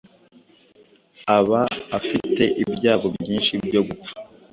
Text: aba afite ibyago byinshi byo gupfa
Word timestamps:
aba 1.37 1.61
afite 1.97 2.43
ibyago 2.63 3.07
byinshi 3.17 3.53
byo 3.65 3.81
gupfa 3.87 4.15